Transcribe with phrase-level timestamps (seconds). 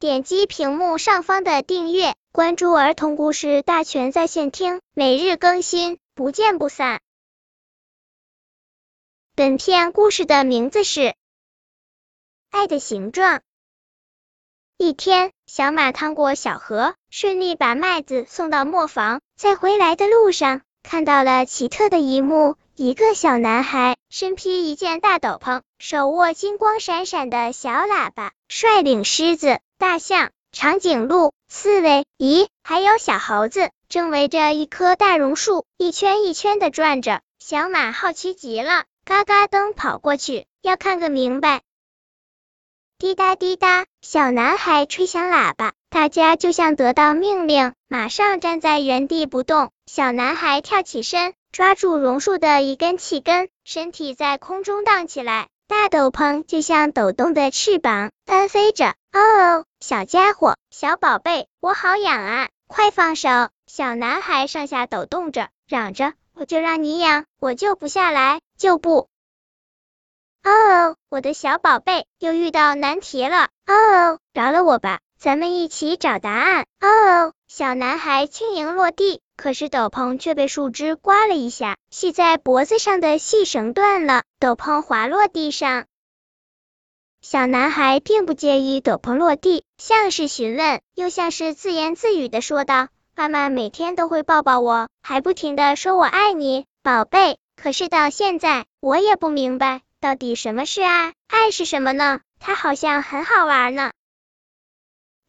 [0.00, 7.00] 点击屏幕上方的订阅，关注儿童故事大全在线听，每日更新，不见不散。
[9.34, 11.00] 本片故事的名字是
[12.50, 13.38] 《爱的形状》。
[14.76, 22.56] 一天，小马趟过小河，顺利把麦子送到磨坊，在回来的路上，看到了奇特的一幕。
[22.76, 37.20] 一个小男孩身披一件大斗篷，手握金光闪闪的小喇叭，率领狮子、大象、长颈鹿、刺猬，咦，还有小猴子，正围着一棵大榕树一圈一圈的转着。
[37.38, 41.62] 小马好奇极了，嘎嘎噔跑过去，要看个明白。
[42.98, 49.70] 滴答滴答，小男孩吹响喇叭，大家就像得到命令，马上站在原地不动。
[49.86, 51.34] 小男孩跳起身。
[51.50, 58.94] 抓住榕树的一根气根，身体在空中荡起来，大斗篷就像抖动的翅膀单飞着。
[59.12, 62.48] 哦哦，小家伙，小宝贝，我好痒啊！
[62.66, 63.28] 快放手！
[63.66, 69.10] 小男孩上下抖动着，嚷着：“我就让你痒，我就不下来，就不。”
[70.42, 73.50] 哦哦，我的小宝贝，又遇到难题了。
[73.66, 73.74] 哦
[74.14, 76.64] 哦，饶了我吧，咱们一起找答案。
[76.80, 79.20] 哦哦，小男孩轻盈落地。
[79.38, 85.86] 可是斗篷却被树枝刮了一下，系在脖子上的细绳断了，斗篷滑落地上。
[87.22, 97.38] 小男孩并不介意斗篷落地，像是询问，又像是自言自语的说道：“妈妈每天都会抱抱我，还不停的说我爱你，宝贝。
[97.54, 101.14] 可是到现在，我也不明白，到底什么是爱？
[101.28, 102.20] 爱是什么呢？
[102.40, 103.92] 它好像很好玩呢。”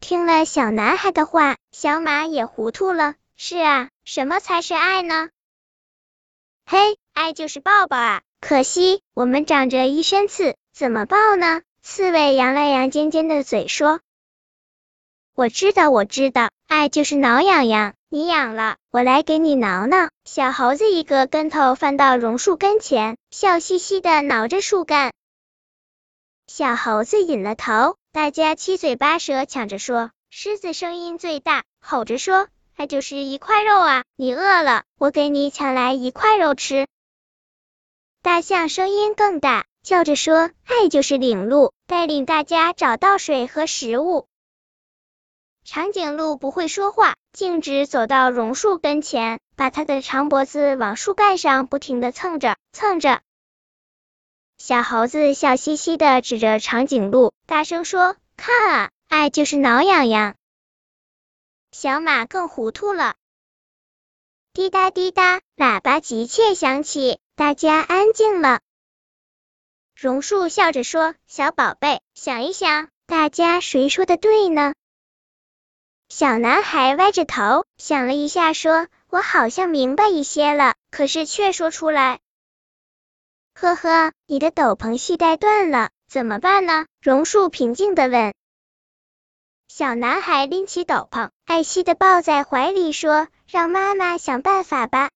[0.00, 3.14] 听了小男孩的话，小马也糊涂了。
[3.42, 5.30] 是啊，什么才是爱呢？
[6.66, 8.20] 嘿，爱就是抱抱啊！
[8.38, 11.62] 可惜我们长着一身刺，怎么抱呢？
[11.80, 14.02] 刺猬扬了扬尖尖的嘴说
[15.32, 17.94] ：“我知道，我知道，爱就是挠痒痒。
[18.10, 25.14] 你痒了，我来给你挠挠。”小猴子一个跟头翻到榕树跟前，笑嘻嘻的挠着树干。
[26.46, 30.10] 小猴子引了头，大家七嘴八舌抢着说。
[30.28, 32.46] 狮子声音最大，吼着说。
[32.80, 34.04] 它就是一块肉啊！
[34.16, 36.86] 你饿了，我给你抢来一块肉吃。
[38.22, 44.28] 大象声音更大，叫着说：“爱就是领路，带领大家找到水和食物。”
[45.62, 53.20] 长颈鹿不会说话，径直走到榕树跟前，把它的长脖子往树干上不停的蹭着蹭着。
[54.56, 60.34] 小猴子笑嘻嘻的指着长颈鹿，大声说：“看啊，爱就是挠痒痒。”
[61.72, 63.14] 小马更糊涂了，
[64.52, 68.60] 滴答滴答，喇叭急切响起，大家安静了。
[69.94, 74.74] 榕树笑着说：“小宝贝，想一想，大家谁说的对呢？”
[76.10, 82.18] 小男孩歪着头想了一下，说：“我好像明白一些了。”可是却说出来
[83.54, 88.34] ：“呵呵，你的斗篷系带断了，怎么办呢？”榕树平静的问。
[89.72, 95.10] 小男孩拎起斗篷，爱惜的抱在怀里，说：“让妈妈想办法吧。”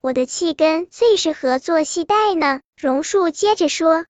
[0.00, 2.62] 我的气根最适合做系带呢。
[2.74, 4.06] 榕树接着说：“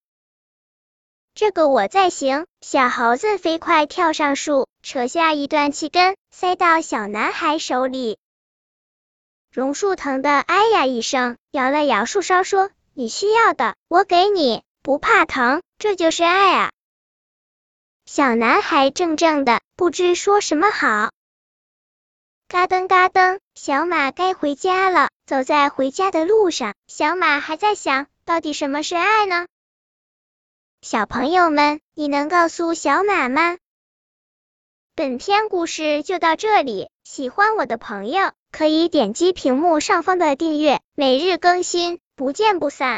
[1.35, 8.19] 这个我在行。”小猴子飞快跳上树，扯下一段气根，塞到小男孩手里。
[9.51, 16.71] 榕树疼得哎呀一声，摇了摇树梢，说：“你需要的，我给你，不怕疼，这就是爱啊。”
[18.11, 21.11] 小男孩怔怔的，不知说什么好。
[22.49, 25.11] 嘎噔嘎噔，小马该回家了。
[25.27, 29.47] 走在回家的路上，小马还在想，到底什么是爱呢？
[30.81, 33.59] 小朋友们，你能告诉小马吗？
[34.95, 42.97] 本篇故事就到这里，喜欢我的朋友可以点击屏幕上方的订阅，每日更新，不见不散。